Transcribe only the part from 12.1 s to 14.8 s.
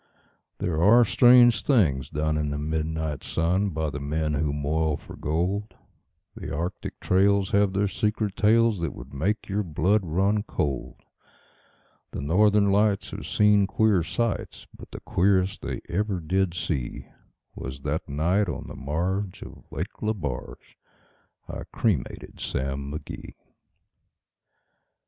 The Northern Lights have seen queer sights,